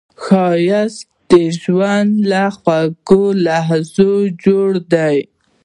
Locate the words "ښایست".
0.23-1.01